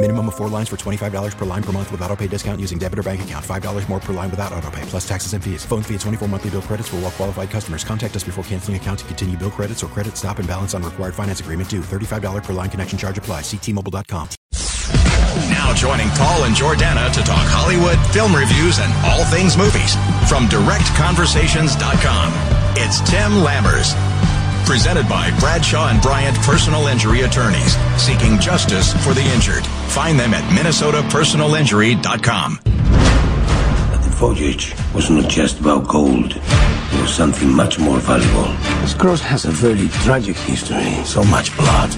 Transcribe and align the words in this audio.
Minimum 0.00 0.28
of 0.28 0.36
four 0.36 0.48
lines 0.48 0.68
for 0.68 0.76
$25 0.76 1.36
per 1.36 1.44
line 1.44 1.62
per 1.62 1.72
month 1.72 1.90
with 1.90 2.00
auto 2.02 2.14
pay 2.14 2.28
discount 2.28 2.60
using 2.60 2.78
debit 2.78 3.00
or 3.00 3.02
bank 3.02 3.22
account. 3.22 3.44
$5 3.44 3.88
more 3.88 3.98
per 3.98 4.12
line 4.12 4.30
without 4.30 4.52
auto 4.52 4.70
pay, 4.70 4.82
plus 4.82 5.06
taxes 5.08 5.32
and 5.32 5.42
fees. 5.42 5.64
Phone 5.64 5.82
fee 5.82 5.94
at 5.96 6.00
24 6.02 6.28
monthly 6.28 6.50
bill 6.50 6.62
credits 6.62 6.88
for 6.88 6.98
all 6.98 7.10
qualified 7.10 7.50
customers. 7.50 7.82
Contact 7.82 8.14
us 8.14 8.22
before 8.22 8.44
canceling 8.44 8.76
account 8.76 9.00
to 9.00 9.04
continue 9.06 9.36
bill 9.36 9.50
credits 9.50 9.82
or 9.82 9.88
credit 9.88 10.16
stop 10.16 10.38
and 10.38 10.46
balance 10.46 10.72
on 10.72 10.84
required 10.84 11.16
finance 11.16 11.40
agreement 11.40 11.68
due. 11.68 11.80
$35 11.80 12.44
per 12.44 12.52
line 12.52 12.70
connection 12.70 12.96
charge 12.96 13.18
apply. 13.18 13.40
Ctmobile.com. 13.40 14.28
Now 15.50 15.74
joining 15.74 16.08
Paul 16.10 16.44
and 16.44 16.54
Jordana 16.54 17.12
to 17.12 17.20
talk 17.22 17.48
Hollywood, 17.50 17.98
film 18.14 18.32
reviews, 18.36 18.78
and 18.78 18.92
all 19.04 19.24
things 19.24 19.56
movies 19.58 19.96
from 20.30 20.46
directconversations.com. 20.46 22.32
It's 22.76 23.00
Tim 23.00 23.32
Lammers. 23.42 24.07
Presented 24.68 25.08
by 25.08 25.32
Bradshaw 25.40 25.88
and 25.88 25.98
Bryant 26.02 26.36
Personal 26.40 26.88
Injury 26.88 27.22
Attorneys, 27.22 27.74
seeking 27.96 28.38
justice 28.38 28.92
for 29.02 29.14
the 29.14 29.22
injured. 29.22 29.66
Find 29.88 30.20
them 30.20 30.34
at 30.34 30.44
minnesotapersonalinjury.com. 30.52 32.60
The 32.64 34.10
voyage 34.18 34.74
was 34.94 35.08
not 35.08 35.30
just 35.30 35.60
about 35.60 35.88
gold. 35.88 36.36
It 36.36 37.00
was 37.00 37.14
something 37.14 37.50
much 37.50 37.78
more 37.78 37.98
valuable. 38.00 38.52
This 38.82 38.92
cross 38.92 39.22
has 39.22 39.46
a 39.46 39.50
very 39.50 39.88
tragic 40.04 40.36
history. 40.36 41.02
So 41.02 41.24
much 41.24 41.56
blood. 41.56 41.88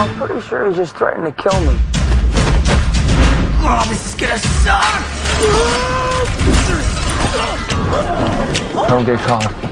I'm 0.00 0.14
pretty 0.16 0.40
sure 0.48 0.66
he's 0.68 0.78
just 0.78 0.96
threatening 0.96 1.30
to 1.30 1.42
kill 1.42 1.60
me. 1.60 1.76
Oh, 3.60 3.84
this 3.90 4.06
is 4.06 4.14
gonna 4.14 4.38
suck! 4.38 5.04
Don't 8.88 9.04
get 9.04 9.18
caught. 9.26 9.67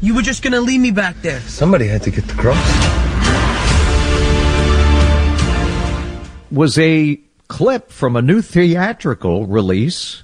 You 0.00 0.14
were 0.14 0.22
just 0.22 0.44
gonna 0.44 0.60
leave 0.60 0.80
me 0.80 0.92
back 0.92 1.20
there. 1.22 1.40
Somebody 1.40 1.88
had 1.88 2.02
to 2.02 2.10
get 2.10 2.24
the 2.28 2.34
cross. 2.34 2.56
Was 6.52 6.78
a 6.78 7.20
clip 7.48 7.90
from 7.90 8.14
a 8.14 8.22
new 8.22 8.40
theatrical 8.40 9.46
release 9.46 10.22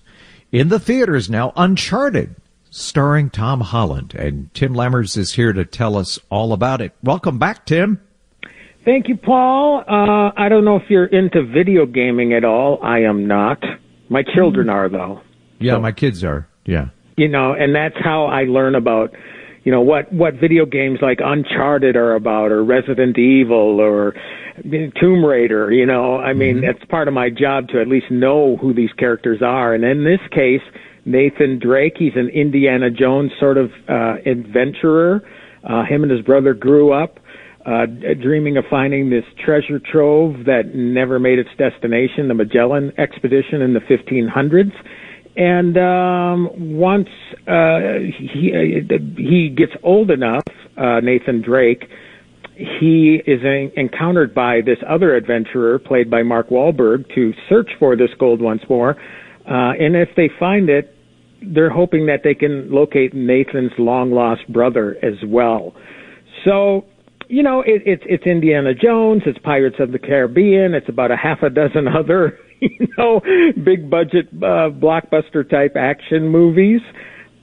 in 0.53 0.69
the 0.69 0.79
theaters 0.79 1.29
now, 1.29 1.53
Uncharted, 1.57 2.37
starring 2.71 3.31
Tom 3.31 3.63
Holland. 3.63 4.15
And 4.15 4.55
Tim 4.55 4.75
Lammers 4.75 5.17
is 5.17 5.33
here 5.33 5.53
to 5.53 5.65
tell 5.65 5.97
us 5.97 6.21
all 6.31 6.53
about 6.53 6.81
it. 6.81 6.93
Welcome 7.03 7.39
back, 7.39 7.67
Tim. 7.67 8.01
Thank 8.85 9.09
you, 9.09 9.17
Paul. 9.17 9.83
Uh, 9.89 10.31
I 10.37 10.49
don't 10.49 10.65
know 10.65 10.77
if 10.77 10.89
you're 10.89 11.07
into 11.07 11.43
video 11.43 11.85
gaming 11.85 12.33
at 12.33 12.45
all. 12.45 12.79
I 12.81 13.01
am 13.01 13.27
not. 13.27 13.61
My 14.09 14.23
children 14.23 14.69
are, 14.69 14.89
though. 14.89 15.21
Yeah, 15.59 15.75
so, 15.75 15.81
my 15.81 15.91
kids 15.91 16.23
are. 16.23 16.47
Yeah. 16.65 16.91
You 17.17 17.29
know, 17.29 17.55
and 17.55 17.75
that's 17.75 17.97
how 17.99 18.27
I 18.27 18.45
learn 18.45 18.75
about, 18.75 19.15
you 19.65 19.73
know, 19.73 19.81
what, 19.81 20.13
what 20.13 20.35
video 20.35 20.67
games 20.67 20.99
like 21.03 21.19
Uncharted 21.25 21.97
are 21.97 22.15
about 22.15 22.53
or 22.53 22.63
Resident 22.63 23.19
Evil 23.19 23.81
or 23.81 24.15
Tomb 24.63 25.25
Raider, 25.25 25.73
you 25.73 25.87
know. 25.87 26.19
I 26.19 26.35
mean, 26.35 26.57
mm-hmm. 26.57 26.65
it's 26.65 26.85
part 26.91 27.09
of 27.09 27.15
my 27.15 27.31
job 27.31 27.69
to 27.69 27.81
at 27.81 27.89
least 27.89 28.11
know 28.11 28.57
who 28.59 28.75
these 28.75 28.93
characters 28.99 29.41
are. 29.43 29.75
And 29.75 29.83
in 29.83 30.05
this 30.05 30.21
case, 30.31 30.61
Nathan 31.07 31.59
Drake, 31.59 31.95
he's 31.99 32.15
an 32.15 32.29
Indiana 32.29 32.91
Jones 32.91 33.33
sort 33.41 33.59
of 33.59 33.71
uh, 33.89 34.17
adventurer. 34.27 35.23
Uh, 35.69 35.85
him 35.85 36.03
and 36.03 36.13
his 36.13 36.21
brother 36.21 36.55
grew 36.55 36.93
up 36.93 37.19
uh, 37.67 37.87
dreaming 38.21 38.57
of 38.57 38.65
finding 38.69 39.09
this 39.09 39.25
treasure 39.43 39.81
trove 39.81 40.45
that 40.45 40.75
never 40.75 41.19
made 41.19 41.39
its 41.39 41.49
destination, 41.57 42.29
the 42.29 42.35
Magellan 42.35 42.93
expedition 42.99 43.63
in 43.63 43.73
the 43.73 43.81
1500s. 43.81 44.73
And 45.37 45.77
um, 45.77 46.77
once 46.77 47.09
uh, 47.49 47.99
he 48.33 48.53
uh, 48.55 48.99
he 49.17 49.55
gets 49.57 49.73
old 49.83 50.11
enough, 50.11 50.45
uh, 50.77 51.01
Nathan 51.01 51.43
Drake, 51.43 51.85
he 52.57 53.21
is 53.27 53.41
encountered 53.77 54.33
by 54.35 54.61
this 54.65 54.79
other 54.89 55.17
adventurer 55.17 55.79
played 55.79 56.09
by 56.09 56.23
Mark 56.23 56.51
Wahlberg 56.51 57.13
to 57.15 57.33
search 57.49 57.71
for 57.81 57.97
this 57.97 58.11
gold 58.19 58.41
once 58.41 58.63
more. 58.69 58.97
Uh, 59.47 59.73
and 59.79 59.97
if 59.97 60.09
they 60.17 60.31
find 60.39 60.71
it, 60.71 60.95
they're 61.43 61.71
hoping 61.71 62.07
that 62.07 62.21
they 62.23 62.35
can 62.35 62.71
locate 62.71 63.13
Nathan's 63.13 63.73
long 63.77 64.13
lost 64.13 64.51
brother 64.53 64.97
as 65.03 65.15
well. 65.27 65.75
So 66.45 66.85
you 67.35 67.43
know, 67.43 67.63
it, 67.63 67.83
it's 67.85 68.05
it's 68.07 68.25
Indiana 68.27 68.75
Jones, 68.75 69.23
it's 69.27 69.39
Pirates 69.39 69.77
of 69.81 69.91
the 69.91 69.99
Caribbean, 69.99 70.73
it's 70.73 70.89
about 70.89 71.11
a 71.11 71.17
half 71.17 71.43
a 71.43 71.51
dozen 71.51 71.89
other, 71.99 72.39
you 72.61 72.87
know, 72.97 73.21
big 73.65 73.91
budget 73.91 74.29
uh, 74.37 74.71
blockbuster 74.71 75.49
type 75.49 75.75
action 75.77 76.29
movies. 76.29 76.81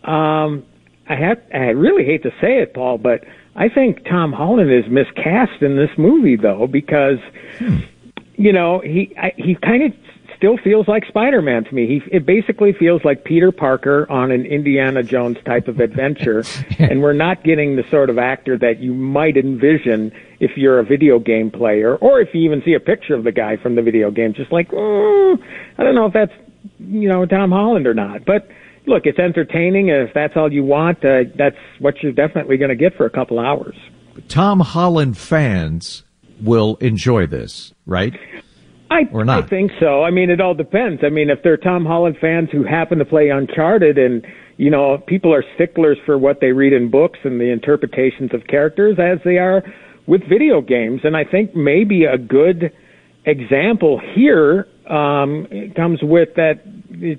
Um, 0.06 0.64
I 1.10 1.16
have 1.16 1.40
I 1.54 1.72
really 1.76 2.06
hate 2.06 2.24
to 2.24 2.30
say 2.40 2.62
it, 2.62 2.74
Paul, 2.74 3.00
but 3.00 3.26
I 3.58 3.68
think 3.68 4.06
Tom 4.06 4.32
Holland 4.32 4.72
is 4.72 4.90
miscast 4.90 5.62
in 5.62 5.76
this 5.76 5.92
movie 5.98 6.38
though 6.38 6.68
because. 6.68 7.20
Hmm. 7.60 7.80
You 8.38 8.52
know, 8.54 8.82
he 8.84 9.14
I, 9.22 9.34
he 9.38 9.56
kind 9.62 9.84
of 9.84 9.92
still 10.42 10.58
feels 10.58 10.88
like 10.88 11.06
Spider-Man 11.06 11.66
to 11.66 11.76
me. 11.76 11.86
He 11.86 12.02
it 12.12 12.26
basically 12.26 12.74
feels 12.74 13.06
like 13.06 13.24
Peter 13.24 13.52
Parker 13.52 14.12
on 14.12 14.32
an 14.32 14.44
Indiana 14.44 15.04
Jones 15.04 15.38
type 15.46 15.68
of 15.68 15.80
adventure, 15.80 16.44
and 16.80 17.04
we're 17.04 17.14
not 17.14 17.44
getting 17.44 17.76
the 17.76 17.84
sort 17.92 18.10
of 18.10 18.18
actor 18.18 18.58
that 18.58 18.80
you 18.80 18.92
might 18.92 19.38
envision 19.38 20.12
if 20.40 20.58
you're 20.58 20.80
a 20.80 20.84
video 20.84 21.20
game 21.20 21.52
player, 21.52 21.96
or 21.96 22.20
if 22.20 22.30
you 22.34 22.42
even 22.42 22.64
see 22.66 22.74
a 22.74 22.80
picture 22.80 23.14
of 23.14 23.24
the 23.24 23.32
guy 23.32 23.56
from 23.56 23.76
the 23.76 23.84
video 23.84 24.10
game. 24.10 24.34
Just 24.34 24.52
like, 24.52 24.70
mm, 24.70 25.38
I 25.78 25.84
don't 25.84 25.94
know 25.94 26.08
if 26.08 26.14
that's 26.14 26.34
you 26.80 27.08
know 27.08 27.24
Tom 27.28 27.52
Holland 27.52 27.88
or 27.88 27.94
not, 27.94 28.26
but. 28.26 28.50
Look, 28.88 29.06
it's 29.06 29.20
entertaining, 29.20 29.92
and 29.92 30.08
if 30.08 30.14
that's 30.16 30.36
all 30.36 30.52
you 30.52 30.64
want, 30.64 31.06
uh, 31.06 31.26
that's 31.36 31.56
what 31.78 32.02
you're 32.02 32.12
definitely 32.12 32.58
going 32.58 32.70
to 32.70 32.76
get 32.76 32.98
for 32.98 33.06
a 33.06 33.12
couple 33.12 33.38
hours. 33.38 33.76
Tom 34.28 34.60
Holland 34.60 35.20
fans 35.20 36.04
will 36.42 36.78
enjoy 36.78 37.28
this, 37.28 37.76
right? 37.86 38.20
I, 38.92 39.10
or 39.14 39.24
not? 39.24 39.46
I 39.46 39.48
think 39.48 39.72
so. 39.80 40.04
I 40.04 40.12
mean, 40.12 40.30
it 40.30 40.42
all 40.42 40.54
depends. 40.54 41.02
I 41.04 41.10
mean, 41.10 41.30
if 41.30 41.40
they're 41.44 41.58
Tom 41.58 41.86
Holland 41.86 42.18
fans 42.20 42.50
who 42.52 42.64
happen 42.64 43.00
to 43.00 43.06
play 43.06 43.30
Uncharted 43.30 43.98
and, 43.98 44.26
you 44.58 44.70
know, 44.70 44.98
people 45.08 45.34
are 45.34 45.44
sticklers 45.56 45.98
for 46.06 46.18
what 46.18 46.42
they 46.42 46.52
read 46.52 46.74
in 46.74 46.92
books 46.92 47.20
and 47.24 47.40
the 47.40 47.52
interpretations 47.52 48.34
of 48.34 48.46
characters 48.48 48.98
as 49.00 49.20
they 49.24 49.38
are 49.38 49.64
with 50.08 50.22
video 50.28 50.60
games. 50.60 51.02
And 51.06 51.16
I 51.16 51.24
think 51.24 51.56
maybe 51.56 52.04
a 52.04 52.18
good 52.18 52.74
example 53.26 54.02
here 54.14 54.68
um, 54.90 55.48
comes 55.76 56.00
with 56.02 56.30
that 56.36 56.62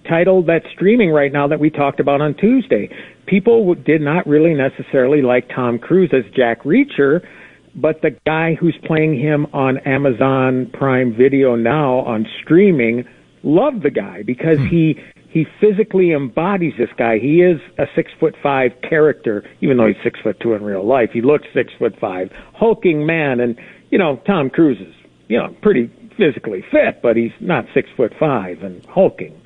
title 0.07 0.45
that's 0.45 0.67
streaming 0.75 1.11
right 1.11 1.33
now 1.33 1.49
that 1.49 1.59
we 1.59 1.71
talked 1.71 2.01
about 2.01 2.21
on 2.21 2.35
Tuesday. 2.35 2.91
People 3.27 3.75
did 3.75 4.03
not 4.03 4.27
really 4.27 4.53
necessarily 4.53 5.23
like 5.23 5.49
Tom 5.49 5.79
Cruise 5.79 6.13
as 6.13 6.31
Jack 6.35 6.65
Reacher 6.65 7.27
but 7.75 8.03
the 8.03 8.11
guy 8.27 8.55
who's 8.55 8.77
playing 8.85 9.19
him 9.19 9.47
on 9.53 9.79
Amazon 9.79 10.71
Prime 10.73 11.15
Video 11.17 11.57
now 11.57 12.01
on 12.01 12.27
streaming 12.43 13.05
loved 13.43 13.83
the 13.83 13.91
guy 13.91 14.23
because 14.23 14.59
hmm. 14.59 14.67
he 14.67 15.01
he 15.29 15.47
physically 15.61 16.13
embodies 16.13 16.75
this 16.77 16.91
guy. 16.99 17.19
He 17.19 17.41
is 17.41 17.59
a 17.79 17.87
six 17.97 18.11
foot 18.21 18.35
five 18.43 18.73
character, 18.89 19.43
even 19.63 19.79
though 19.79 19.87
he's 19.87 19.97
six 20.05 20.21
foot 20.21 20.39
two 20.41 20.53
in 20.53 20.63
real 20.63 20.87
life. 20.87 21.11
He 21.13 21.23
looks 21.23 21.47
six 21.55 21.73
foot 21.79 21.99
five, 21.99 22.31
hulking 22.55 23.07
man, 23.07 23.41
and 23.41 23.59
you 23.91 23.99
know 23.99 24.21
Tom 24.27 24.51
Cruise 24.51 24.79
is 24.81 24.95
you 25.29 25.39
know 25.39 25.55
pretty 25.63 25.91
physically 26.19 26.63
fit, 26.71 27.01
but 27.03 27.17
he's 27.17 27.33
not 27.41 27.65
six 27.73 27.89
foot 27.97 28.13
five 28.21 28.63
and 28.63 28.85
hulking. 28.87 29.41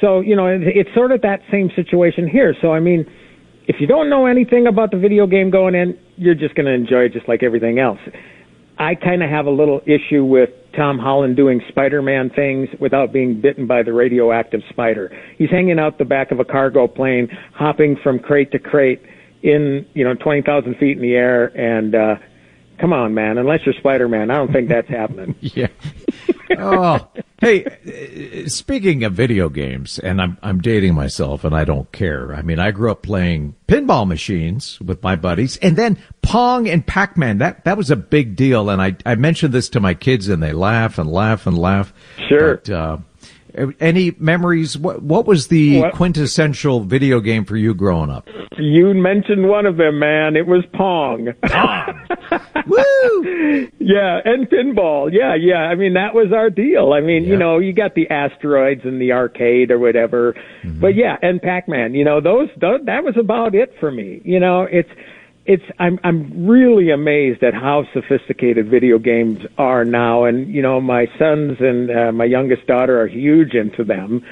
So 0.00 0.20
you 0.20 0.34
know 0.34 0.46
it's 0.46 0.92
sort 0.94 1.12
of 1.12 1.22
that 1.22 1.40
same 1.50 1.70
situation 1.76 2.28
here. 2.28 2.54
So 2.60 2.72
I 2.72 2.80
mean 2.80 3.08
if 3.68 3.76
you 3.80 3.86
don't 3.86 4.08
know 4.08 4.26
anything 4.26 4.66
about 4.66 4.90
the 4.90 4.96
video 4.96 5.26
game 5.26 5.50
going 5.50 5.74
in, 5.74 5.96
you're 6.16 6.34
just 6.34 6.54
going 6.54 6.66
to 6.66 6.72
enjoy 6.72 7.02
it 7.04 7.12
just 7.12 7.28
like 7.28 7.42
everything 7.42 7.78
else. 7.78 8.00
I 8.78 8.94
kind 8.94 9.22
of 9.22 9.28
have 9.28 9.46
a 9.46 9.50
little 9.50 9.82
issue 9.86 10.24
with 10.24 10.50
Tom 10.74 10.98
Holland 10.98 11.36
doing 11.36 11.60
Spider-Man 11.68 12.30
things 12.30 12.68
without 12.80 13.12
being 13.12 13.40
bitten 13.40 13.66
by 13.66 13.82
the 13.82 13.92
radioactive 13.92 14.62
spider. 14.70 15.12
He's 15.36 15.50
hanging 15.50 15.78
out 15.78 15.98
the 15.98 16.04
back 16.04 16.30
of 16.30 16.40
a 16.40 16.44
cargo 16.44 16.86
plane, 16.86 17.28
hopping 17.52 17.96
from 18.02 18.20
crate 18.20 18.52
to 18.52 18.58
crate 18.58 19.02
in 19.42 19.86
you 19.94 20.04
know 20.04 20.14
20,000 20.14 20.76
feet 20.76 20.96
in 20.96 21.02
the 21.02 21.14
air, 21.14 21.46
and 21.46 21.94
uh, 21.94 22.14
come 22.80 22.92
on, 22.92 23.14
man, 23.14 23.36
unless 23.36 23.60
you're 23.66 23.74
Spider-Man, 23.74 24.30
I 24.30 24.36
don't 24.36 24.52
think 24.52 24.68
that's 24.68 24.88
happening. 24.88 25.34
yeah. 25.40 25.66
Oh, 26.56 27.08
hey, 27.40 27.64
uh, 27.64 28.48
speaking 28.48 29.04
of 29.04 29.12
video 29.12 29.48
games, 29.48 29.98
and 29.98 30.20
I'm 30.20 30.38
I'm 30.42 30.60
dating 30.60 30.94
myself, 30.94 31.44
and 31.44 31.54
I 31.54 31.64
don't 31.64 31.90
care. 31.92 32.34
I 32.34 32.42
mean, 32.42 32.58
I 32.58 32.70
grew 32.70 32.90
up 32.90 33.02
playing 33.02 33.54
pinball 33.66 34.06
machines 34.06 34.80
with 34.80 35.02
my 35.02 35.16
buddies, 35.16 35.56
and 35.58 35.76
then 35.76 35.98
Pong 36.22 36.68
and 36.68 36.86
Pac-Man. 36.86 37.38
That 37.38 37.64
that 37.64 37.76
was 37.76 37.90
a 37.90 37.96
big 37.96 38.36
deal, 38.36 38.70
and 38.70 38.80
I 38.80 38.96
I 39.04 39.14
mentioned 39.14 39.52
this 39.52 39.68
to 39.70 39.80
my 39.80 39.94
kids, 39.94 40.28
and 40.28 40.42
they 40.42 40.52
laugh 40.52 40.98
and 40.98 41.10
laugh 41.10 41.46
and 41.46 41.58
laugh. 41.58 41.92
Sure. 42.28 42.56
But, 42.56 42.70
uh, 42.70 42.98
any 43.80 44.12
memories? 44.18 44.78
What, 44.78 45.02
what 45.02 45.26
was 45.26 45.48
the 45.48 45.80
what? 45.80 45.94
quintessential 45.94 46.80
video 46.80 47.20
game 47.20 47.44
for 47.44 47.56
you 47.56 47.74
growing 47.74 48.10
up? 48.10 48.28
You 48.56 48.94
mentioned 48.94 49.48
one 49.48 49.66
of 49.66 49.76
them, 49.76 49.98
man. 49.98 50.36
It 50.36 50.46
was 50.46 50.64
Pong. 50.74 51.32
Pong. 51.42 52.06
Woo! 52.66 53.68
Yeah, 53.78 54.20
and 54.24 54.48
pinball. 54.48 55.10
Yeah, 55.12 55.34
yeah. 55.34 55.68
I 55.68 55.74
mean, 55.74 55.94
that 55.94 56.14
was 56.14 56.32
our 56.32 56.50
deal. 56.50 56.92
I 56.92 57.00
mean, 57.00 57.24
yeah. 57.24 57.30
you 57.30 57.36
know, 57.36 57.58
you 57.58 57.72
got 57.72 57.94
the 57.94 58.08
asteroids 58.10 58.82
in 58.84 58.98
the 58.98 59.12
arcade 59.12 59.70
or 59.70 59.78
whatever. 59.78 60.34
Mm-hmm. 60.62 60.80
But 60.80 60.94
yeah, 60.94 61.16
and 61.22 61.40
Pac-Man. 61.40 61.94
You 61.94 62.04
know, 62.04 62.20
those, 62.20 62.48
those 62.60 62.80
that 62.86 63.04
was 63.04 63.16
about 63.18 63.54
it 63.54 63.74
for 63.80 63.90
me. 63.90 64.20
You 64.24 64.40
know, 64.40 64.62
it's 64.62 64.90
it's 65.48 65.64
I'm 65.78 65.98
I'm 66.04 66.46
really 66.46 66.90
amazed 66.90 67.42
at 67.42 67.54
how 67.54 67.84
sophisticated 67.94 68.68
video 68.68 68.98
games 68.98 69.38
are 69.56 69.82
now, 69.82 70.24
and 70.24 70.46
you 70.46 70.60
know 70.60 70.78
my 70.78 71.06
sons 71.18 71.56
and 71.58 71.90
uh, 71.90 72.12
my 72.12 72.26
youngest 72.26 72.66
daughter 72.66 73.00
are 73.00 73.08
huge 73.08 73.54
into 73.54 73.82
them, 73.82 74.22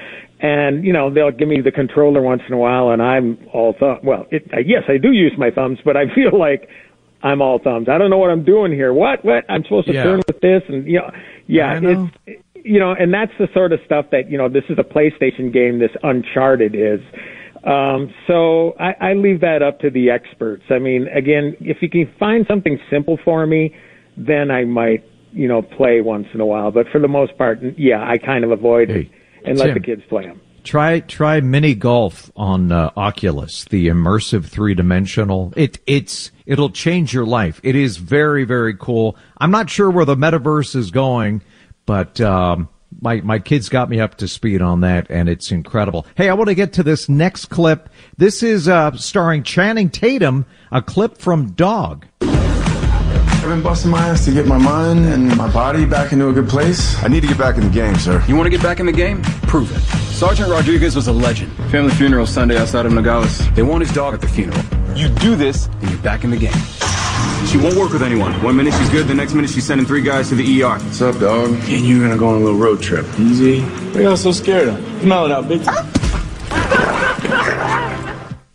and 0.41 0.85
you 0.85 0.93
know 0.93 1.09
they'll 1.09 1.31
give 1.31 1.49
me 1.49 1.63
the 1.63 1.73
controller 1.73 2.21
once 2.21 2.43
in 2.47 2.53
a 2.53 2.59
while, 2.59 2.91
and 2.91 3.01
I'm 3.01 3.39
all 3.51 3.75
thumb. 3.81 4.01
Well, 4.05 4.27
it, 4.31 4.45
yes, 4.67 4.83
I 4.89 4.99
do 4.99 5.13
use 5.13 5.33
my 5.39 5.51
thumbs, 5.51 5.79
but 5.83 5.97
I 5.97 6.15
feel 6.15 6.39
like 6.39 6.69
I'm 7.23 7.43
all 7.43 7.59
thumbs. 7.59 7.89
I 7.89 7.99
don't 7.99 8.11
know 8.11 8.19
what 8.19 8.31
I'm 8.31 8.45
doing 8.45 8.73
here. 8.73 8.93
What 8.93 9.25
what 9.25 9.45
I'm 9.49 9.63
supposed 9.65 9.89
to 9.89 9.95
yeah. 9.95 10.05
turn 10.05 10.23
with 10.27 10.41
this, 10.41 10.63
and 10.69 10.87
you 10.87 10.99
know, 10.99 11.11
yeah, 11.47 11.79
know. 11.79 12.11
it's 12.27 12.43
you 12.65 12.79
know, 12.79 12.93
and 12.93 13.13
that's 13.13 13.33
the 13.39 13.49
sort 13.55 13.73
of 13.73 13.81
stuff 13.85 14.07
that 14.13 14.31
you 14.31 14.39
know. 14.39 14.49
This 14.49 14.65
is 14.69 14.79
a 14.79 14.85
PlayStation 14.85 15.53
game. 15.53 15.79
This 15.79 15.93
Uncharted 16.03 16.75
is 16.75 17.01
um, 17.67 18.15
so 18.29 18.77
I, 18.79 18.95
I 19.01 19.13
leave 19.15 19.41
that 19.41 19.61
up 19.61 19.81
to 19.81 19.91
the 19.91 20.11
experts. 20.11 20.63
I 20.71 20.79
mean, 20.79 21.09
again, 21.09 21.57
if 21.61 21.79
you 21.83 21.91
can 21.91 22.13
find 22.19 22.47
something 22.49 22.79
simple 22.89 23.19
for 23.25 23.45
me, 23.45 23.75
then 24.17 24.53
I 24.53 24.65
might, 24.65 25.05
you 25.33 25.49
know, 25.49 25.63
play 25.63 26.01
once 26.01 26.29
in 26.33 26.41
a 26.41 26.47
while. 26.47 26.71
But 26.71 26.87
for 26.93 27.01
the 27.01 27.09
most 27.09 27.37
part, 27.37 27.59
yeah, 27.77 28.09
I 28.09 28.19
kind 28.19 28.45
of 28.45 28.53
avoid 28.53 28.89
hey, 28.89 29.01
it 29.01 29.11
and 29.45 29.59
Tim, 29.59 29.67
let 29.67 29.75
the 29.75 29.81
kids 29.81 30.03
play 30.09 30.27
them. 30.27 30.41
Try 30.67 30.99
try 30.99 31.41
mini 31.41 31.77
golf 31.77 32.33
on 32.35 32.73
uh, 32.73 32.91
Oculus, 32.97 33.67
the 33.67 33.87
immersive 33.87 34.47
three 34.47 34.75
dimensional. 34.75 35.53
It 35.57 35.79
it's 35.87 36.33
it'll 36.45 36.71
change 36.71 37.15
your 37.15 37.25
life. 37.25 37.61
It 37.63 37.77
is 37.77 37.99
very 37.99 38.43
very 38.43 38.75
cool. 38.75 39.17
I'm 39.39 39.53
not 39.53 39.71
sure 39.71 39.89
where 39.89 40.05
the 40.05 40.17
metaverse 40.17 40.75
is 40.75 40.91
going, 40.91 41.43
but 41.87 42.21
um, 42.21 42.69
my 43.01 43.21
my 43.21 43.39
kids 43.39 43.69
got 43.69 43.89
me 43.89 44.01
up 44.01 44.17
to 44.17 44.27
speed 44.27 44.61
on 44.61 44.81
that, 44.81 45.07
and 45.09 45.29
it's 45.29 45.53
incredible. 45.53 46.05
Hey, 46.17 46.29
I 46.29 46.35
want 46.35 46.49
to 46.49 46.57
get 46.57 46.73
to 46.73 46.83
this 46.83 47.09
next 47.09 47.47
clip. 47.47 47.89
This 48.17 48.43
is 48.43 48.67
uh, 48.67 48.91
starring 48.97 49.45
Channing 49.45 49.89
Tatum, 49.89 50.47
a 50.73 50.83
clip 50.83 51.19
from 51.19 51.53
Dog. 51.53 52.07
I've 52.23 53.43
been 53.43 53.63
busting 53.63 53.93
my 53.93 54.09
ass 54.09 54.25
to 54.25 54.33
get 54.33 54.47
my 54.49 54.59
mind 54.59 55.07
and 55.07 55.29
my 55.37 55.49
body 55.53 55.85
back 55.85 56.13
into 56.13 56.29
a 56.29 56.33
good 56.33 56.49
place. 56.49 57.01
I 57.05 57.07
need 57.07 57.21
to 57.21 57.29
get 57.29 57.39
back 57.39 57.55
in 57.55 57.63
the 57.63 57.71
game, 57.71 57.95
sir. 57.95 58.21
You 58.27 58.35
want 58.35 58.47
to 58.47 58.51
get 58.51 58.65
back 58.65 58.81
in 58.81 58.87
the 58.87 58.93
game? 58.93 59.23
Prove 59.23 59.71
it. 59.71 60.06
Sergeant 60.17 60.49
Rodriguez 60.49 60.97
was 60.97 61.09
a 61.09 61.13
legend. 61.13 61.53
Family 61.71 61.93
funeral 61.93 62.27
Sunday 62.27 62.57
outside 62.57 62.87
of 62.87 62.93
Nogales. 62.95 63.51
They 63.51 63.63
want 63.63 63.83
his 63.83 63.93
dog 63.93 64.15
at 64.15 64.23
the 64.23 64.27
funeral. 64.27 64.65
You 64.97 65.11
do 65.11 65.37
this, 65.37 65.67
and 65.67 65.91
you're 65.91 65.99
back 65.99 66.25
in 66.25 66.31
the 66.31 66.39
game. 66.39 66.55
She 67.47 67.59
won't 67.59 67.77
work 67.77 67.93
with 67.93 68.03
anyone. 68.03 68.33
One 68.43 68.57
minute 68.57 68.73
she's 68.73 68.89
good, 68.89 69.09
the 69.09 69.15
next 69.15 69.35
minute 69.35 69.51
she's 69.51 69.67
sending 69.67 69.87
three 69.87 70.01
guys 70.01 70.31
to 70.31 70.35
the 70.35 70.63
ER. 70.63 70.79
What's 70.79 71.03
up, 71.03 71.19
dog? 71.19 71.51
And 71.51 71.87
you're 71.87 72.01
gonna 72.01 72.17
go 72.19 72.29
on 72.29 72.37
a 72.37 72.45
little 72.45 72.59
road 72.59 72.81
trip. 72.81 73.05
Easy. 73.21 73.61
What 73.61 73.97
are 73.97 74.03
y'all 74.05 74.17
so 74.17 74.33
scared 74.33 74.69
of? 74.69 74.79
Smell 75.03 75.27
it 75.27 75.33
out, 75.33 75.49
big 75.49 75.63
time. 75.63 75.87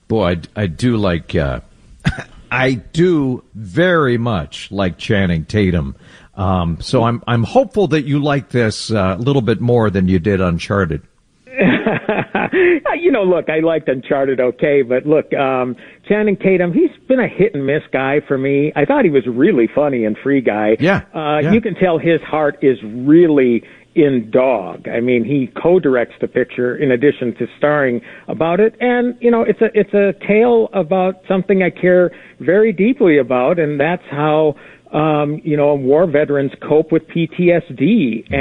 Boy, 0.07 0.29
I, 0.55 0.63
I 0.63 0.65
do 0.65 0.97
like, 0.97 1.35
uh, 1.35 1.59
I 2.51 2.73
do 2.73 3.43
very 3.53 4.17
much 4.17 4.71
like 4.71 4.97
Channing 4.97 5.45
Tatum. 5.45 5.95
Um, 6.33 6.81
so 6.81 7.03
I'm, 7.03 7.21
I'm 7.27 7.43
hopeful 7.43 7.89
that 7.89 8.05
you 8.05 8.17
like 8.17 8.49
this 8.49 8.89
uh, 8.89 9.15
a 9.19 9.21
little 9.21 9.43
bit 9.43 9.61
more 9.61 9.91
than 9.91 10.07
you 10.07 10.17
did 10.17 10.41
Uncharted. 10.41 11.03
you 13.01 13.11
know, 13.11 13.23
look, 13.23 13.49
I 13.49 13.59
liked 13.59 13.89
Uncharted 13.89 14.39
okay, 14.39 14.81
but 14.83 15.05
look, 15.05 15.33
um, 15.33 15.75
Channing 16.07 16.37
Tatum, 16.37 16.73
he's 16.73 16.91
been 17.07 17.19
a 17.19 17.27
hit 17.27 17.53
and 17.53 17.65
miss 17.65 17.83
guy 17.91 18.21
for 18.25 18.37
me. 18.37 18.71
I 18.75 18.85
thought 18.85 19.03
he 19.03 19.11
was 19.11 19.23
really 19.27 19.67
funny 19.73 20.05
and 20.05 20.17
Free 20.23 20.41
Guy. 20.41 20.77
Yeah, 20.79 21.01
uh, 21.13 21.39
yeah. 21.39 21.51
you 21.51 21.61
can 21.61 21.75
tell 21.75 21.97
his 21.97 22.21
heart 22.21 22.57
is 22.61 22.77
really 22.83 23.63
in 23.95 24.31
Dog. 24.31 24.87
I 24.87 25.01
mean, 25.01 25.25
he 25.25 25.49
co-directs 25.61 26.15
the 26.21 26.27
picture 26.27 26.77
in 26.77 26.91
addition 26.91 27.35
to 27.35 27.47
starring 27.57 28.01
about 28.27 28.59
it, 28.59 28.75
and 28.79 29.17
you 29.19 29.29
know, 29.29 29.41
it's 29.41 29.61
a 29.61 29.69
it's 29.73 29.93
a 29.93 30.13
tale 30.25 30.69
about 30.73 31.15
something 31.27 31.61
I 31.63 31.69
care 31.69 32.11
very 32.39 32.71
deeply 32.71 33.17
about, 33.17 33.59
and 33.59 33.79
that's 33.79 34.05
how 34.09 34.55
um, 34.93 35.41
you 35.43 35.57
know 35.57 35.75
war 35.75 36.07
veterans 36.07 36.51
cope 36.67 36.91
with 36.91 37.03
PTSD 37.07 38.29
mm-hmm. 38.29 38.33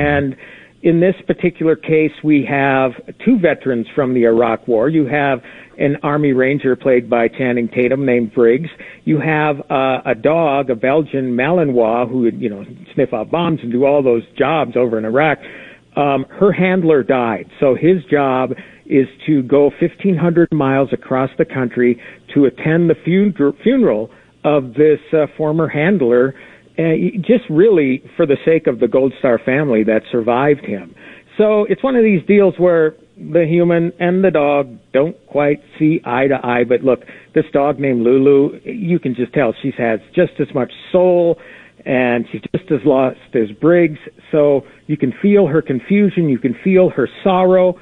In 0.83 1.01
this 1.01 1.15
particular 1.27 1.77
case, 1.77 2.13
we 2.25 2.47
have 2.49 2.93
two 3.25 3.39
veterans 3.39 3.87
from 3.95 4.15
the 4.15 4.25
Iraq 4.25 4.67
War. 4.67 4.89
You 4.89 5.07
have 5.07 5.41
an 5.79 5.97
Army 6.03 6.33
Ranger 6.33 6.75
played 6.75 7.11
by 7.11 7.29
Channing 7.29 7.69
Tatum 7.69 8.07
named 8.07 8.33
Briggs. 8.35 8.71
You 9.05 9.21
have 9.21 9.61
uh, 9.71 10.01
a 10.07 10.15
dog, 10.15 10.71
a 10.71 10.75
Belgian 10.75 11.33
Malinois, 11.33 12.09
who 12.09 12.21
would, 12.21 12.41
you 12.41 12.49
know, 12.49 12.65
sniff 12.95 13.13
out 13.13 13.31
bombs 13.31 13.61
and 13.63 13.71
do 13.71 13.85
all 13.85 14.03
those 14.03 14.23
jobs 14.39 14.73
over 14.75 14.99
in 14.99 15.05
Iraq. 15.05 15.39
Um, 15.97 16.25
her 16.39 16.53
handler 16.53 17.03
died, 17.03 17.47
so 17.59 17.75
his 17.75 18.03
job 18.11 18.53
is 18.87 19.07
to 19.27 19.43
go 19.43 19.71
1,500 19.81 20.49
miles 20.53 20.89
across 20.93 21.31
the 21.37 21.45
country 21.45 22.01
to 22.35 22.47
attend 22.47 22.89
the 22.89 22.95
fun- 23.05 23.57
funeral 23.63 24.11
of 24.45 24.75
this 24.75 24.99
uh, 25.13 25.27
former 25.37 25.69
handler 25.69 26.35
uh, 26.81 27.21
just 27.21 27.45
really 27.51 28.03
for 28.17 28.25
the 28.25 28.37
sake 28.45 28.67
of 28.67 28.81
the 28.81 28.89
Gold 28.89 29.13
Star 29.19 29.39
family 29.39 29.85
that 29.85 30.01
survived 30.11 30.65
him. 30.65 30.95
So 31.37 31.65
it's 31.69 31.83
one 31.83 31.97
of 31.97 32.03
these 32.03 32.25
deals 32.27 32.55
where 32.59 32.95
the 33.17 33.47
human 33.47 33.93
and 34.01 34.25
the 34.25 34.31
dog 34.31 34.79
don't 34.93 35.17
quite 35.27 35.61
see 35.79 36.01
eye 36.05 36.27
to 36.29 36.39
eye. 36.43 36.65
But 36.65 36.83
look, 36.83 37.01
this 37.35 37.45
dog 37.53 37.79
named 37.79 38.03
Lulu, 38.03 38.61
you 38.65 38.99
can 38.99 39.15
just 39.15 39.33
tell 39.33 39.55
she 39.63 39.73
has 39.77 40.01
just 40.15 40.33
as 40.41 40.49
much 40.55 40.73
soul 40.91 41.37
and 41.85 42.27
she's 42.31 42.43
just 42.55 42.71
as 42.71 42.81
lost 42.85 43.19
as 43.35 43.51
Briggs. 43.61 43.99
So 44.33 44.63
you 44.87 44.97
can 44.97 45.13
feel 45.23 45.47
her 45.47 45.63
confusion, 45.63 46.29
you 46.29 46.39
can 46.39 46.55
feel 46.65 46.91
her 46.91 47.09
sorrow. 47.23 47.79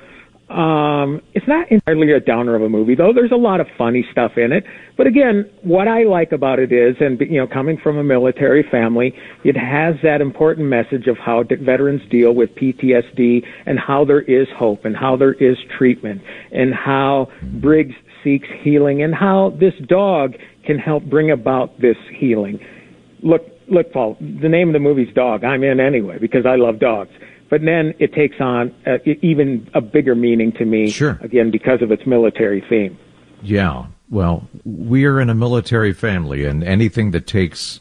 Um, 0.49 1.21
it's 1.35 1.47
not 1.47 1.71
entirely 1.71 2.13
a 2.13 2.21
downer 2.21 2.55
of 2.55 2.63
a 2.63 2.71
movie, 2.71 2.95
though. 2.95 3.13
There's 3.13 3.33
a 3.33 3.37
lot 3.37 3.61
of 3.61 3.67
funny 3.77 4.05
stuff 4.11 4.33
in 4.39 4.51
it. 4.51 4.65
But 4.97 5.07
again, 5.07 5.49
what 5.63 5.89
I 5.89 6.05
like 6.05 6.33
about 6.33 6.59
it 6.59 6.73
is, 6.73 6.97
and 7.01 7.21
you 7.21 7.39
know, 7.39 7.47
coming 7.47 7.77
from 7.83 7.99
a 7.99 8.05
military 8.05 8.65
family, 8.71 9.15
it 9.45 9.57
has 9.57 9.97
that 10.03 10.23
important 10.23 10.69
message 10.69 11.07
of 11.07 11.19
how 11.19 11.45
veterans 11.45 12.01
deal 12.11 12.35
with 12.35 12.51
PTSD 12.55 13.45
and 13.67 13.79
how 13.79 14.07
there 14.07 14.23
is 14.23 14.49
hope 14.57 14.87
and 14.87 14.97
how 14.97 15.17
there 15.17 15.35
is 15.35 15.59
treatment 15.77 16.23
and 16.51 16.75
how 16.75 17.29
Briggs 17.61 17.95
seeks 18.25 18.49
healing 18.63 19.03
and 19.03 19.15
how 19.15 19.55
this 19.61 19.75
dog 19.87 20.33
can 20.65 20.79
help 20.79 21.05
bring 21.05 21.31
about 21.31 21.79
this 21.79 21.97
healing. 22.19 22.59
Look, 23.23 23.43
look, 23.71 23.93
Paul. 23.93 24.17
The 24.19 24.49
name 24.49 24.69
of 24.69 24.73
the 24.73 24.81
movie's 24.81 25.13
Dog. 25.15 25.45
I'm 25.45 25.63
in 25.63 25.79
anyway 25.79 26.19
because 26.19 26.47
I 26.47 26.57
love 26.57 26.79
dogs 26.79 27.11
but 27.51 27.63
then 27.63 27.95
it 27.99 28.13
takes 28.13 28.41
on 28.41 28.75
uh, 28.87 28.99
even 29.05 29.71
a 29.75 29.81
bigger 29.81 30.15
meaning 30.15 30.53
to 30.53 30.65
me. 30.65 30.91
Sure. 30.91 31.19
Again, 31.23 31.51
because 31.51 31.83
of 31.83 31.91
its 31.91 32.07
military 32.07 32.63
theme. 32.69 32.99
Yeah. 33.43 33.87
Well, 34.11 34.49
we 34.65 35.05
are 35.05 35.21
in 35.21 35.29
a 35.31 35.35
military 35.35 35.93
family, 35.93 36.45
and 36.45 36.65
anything 36.65 37.11
that 37.13 37.27
takes 37.27 37.81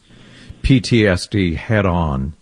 PTSD 0.62 1.56
head 1.56 1.86
on 1.86 2.34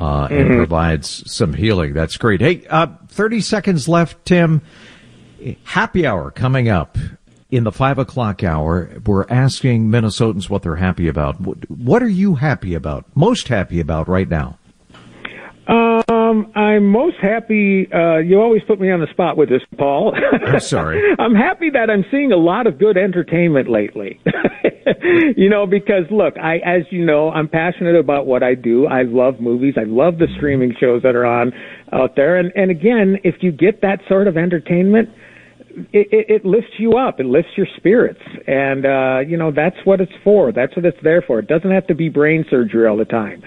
uh, 0.00 0.28
and 0.30 0.48
mm-hmm. 0.48 0.56
provides 0.56 1.30
some 1.30 1.52
healing, 1.52 1.92
that's 1.92 2.16
great. 2.16 2.40
Hey, 2.40 2.66
uh, 2.68 2.88
30 3.08 3.40
seconds 3.40 3.88
left, 3.88 4.24
Tim. 4.24 4.62
Happy 5.64 6.06
hour 6.06 6.30
coming 6.30 6.68
up 6.68 6.96
in 7.50 7.64
the 7.64 7.72
five 7.72 7.98
o'clock 7.98 8.42
hour. 8.42 8.90
We're 9.04 9.26
asking 9.28 9.88
Minnesotans 9.88 10.48
what 10.48 10.62
they're 10.62 10.76
happy 10.76 11.08
about. 11.08 11.36
What 11.70 12.02
are 12.02 12.08
you 12.08 12.36
happy 12.36 12.74
about, 12.74 13.04
most 13.14 13.48
happy 13.48 13.80
about 13.80 14.08
right 14.08 14.28
now? 14.28 14.58
Um, 16.26 16.52
I'm 16.54 16.86
most 16.86 17.16
happy. 17.20 17.88
Uh, 17.92 18.18
you 18.18 18.40
always 18.40 18.62
put 18.66 18.80
me 18.80 18.90
on 18.90 19.00
the 19.00 19.06
spot 19.10 19.36
with 19.36 19.48
this, 19.48 19.62
Paul. 19.78 20.14
I'm 20.46 20.60
sorry. 20.60 21.00
I'm 21.18 21.34
happy 21.34 21.70
that 21.70 21.90
I'm 21.90 22.04
seeing 22.10 22.32
a 22.32 22.36
lot 22.36 22.66
of 22.66 22.78
good 22.78 22.96
entertainment 22.96 23.68
lately. 23.68 24.20
you 25.36 25.48
know, 25.48 25.66
because 25.66 26.04
look, 26.10 26.34
I, 26.38 26.56
as 26.58 26.82
you 26.90 27.04
know, 27.04 27.30
I'm 27.30 27.48
passionate 27.48 27.96
about 27.96 28.26
what 28.26 28.42
I 28.42 28.54
do. 28.54 28.86
I 28.86 29.02
love 29.02 29.40
movies. 29.40 29.74
I 29.76 29.84
love 29.84 30.18
the 30.18 30.26
streaming 30.36 30.74
shows 30.80 31.02
that 31.02 31.14
are 31.14 31.26
on 31.26 31.52
out 31.92 32.16
there. 32.16 32.36
And, 32.36 32.52
and 32.56 32.70
again, 32.70 33.18
if 33.22 33.36
you 33.40 33.52
get 33.52 33.82
that 33.82 34.00
sort 34.08 34.26
of 34.26 34.36
entertainment, 34.36 35.08
it, 35.92 36.08
it, 36.10 36.26
it 36.28 36.44
lifts 36.44 36.72
you 36.78 36.96
up. 36.96 37.20
It 37.20 37.26
lifts 37.26 37.50
your 37.56 37.66
spirits. 37.76 38.20
And, 38.46 38.86
uh, 38.86 39.18
you 39.20 39.36
know, 39.36 39.52
that's 39.52 39.76
what 39.84 40.00
it's 40.00 40.12
for. 40.24 40.50
That's 40.50 40.74
what 40.74 40.84
it's 40.84 40.98
there 41.02 41.22
for. 41.22 41.38
It 41.38 41.48
doesn't 41.48 41.70
have 41.70 41.86
to 41.88 41.94
be 41.94 42.08
brain 42.08 42.44
surgery 42.50 42.88
all 42.88 42.96
the 42.96 43.04
time. 43.04 43.42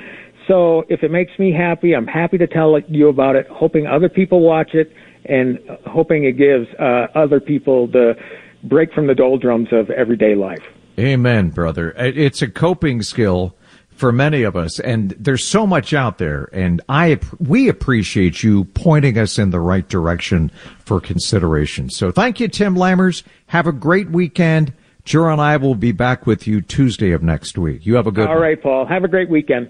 So 0.49 0.83
if 0.89 1.03
it 1.03 1.11
makes 1.11 1.37
me 1.37 1.53
happy, 1.53 1.93
I'm 1.93 2.07
happy 2.07 2.39
to 2.39 2.47
tell 2.47 2.77
you 2.89 3.07
about 3.07 3.35
it, 3.35 3.47
hoping 3.47 3.85
other 3.85 4.09
people 4.09 4.41
watch 4.41 4.73
it 4.73 4.91
and 5.25 5.59
hoping 5.85 6.23
it 6.23 6.33
gives 6.33 6.67
uh, 6.79 7.07
other 7.13 7.39
people 7.39 7.85
the 7.85 8.15
break 8.63 8.91
from 8.91 9.05
the 9.05 9.13
doldrums 9.13 9.67
of 9.71 9.91
everyday 9.91 10.33
life. 10.33 10.63
Amen, 10.97 11.51
brother. 11.51 11.91
It's 11.97 12.41
a 12.41 12.49
coping 12.49 13.03
skill 13.03 13.55
for 13.89 14.11
many 14.11 14.43
of 14.43 14.55
us, 14.55 14.79
and 14.79 15.11
there's 15.11 15.45
so 15.45 15.67
much 15.67 15.93
out 15.93 16.17
there. 16.17 16.49
And 16.51 16.81
I, 16.89 17.19
we 17.37 17.69
appreciate 17.69 18.41
you 18.41 18.63
pointing 18.63 19.17
us 19.19 19.37
in 19.37 19.51
the 19.51 19.59
right 19.59 19.87
direction 19.87 20.51
for 20.79 20.99
consideration. 20.99 21.89
So 21.91 22.09
thank 22.11 22.39
you, 22.39 22.47
Tim 22.47 22.75
Lammers. 22.75 23.21
Have 23.47 23.67
a 23.67 23.71
great 23.71 24.09
weekend. 24.09 24.73
Jura 25.05 25.33
and 25.33 25.41
I 25.41 25.57
will 25.57 25.75
be 25.75 25.91
back 25.91 26.25
with 26.25 26.47
you 26.47 26.61
Tuesday 26.61 27.11
of 27.11 27.21
next 27.21 27.57
week. 27.57 27.85
You 27.85 27.95
have 27.95 28.07
a 28.07 28.11
good. 28.11 28.27
All 28.27 28.35
one. 28.35 28.41
right, 28.41 28.61
Paul. 28.61 28.85
Have 28.85 29.03
a 29.03 29.07
great 29.07 29.29
weekend. 29.29 29.69